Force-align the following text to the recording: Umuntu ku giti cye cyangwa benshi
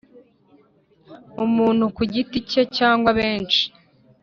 Umuntu 1.45 1.83
ku 1.95 2.01
giti 2.13 2.37
cye 2.49 2.63
cyangwa 2.77 3.09
benshi 3.19 3.63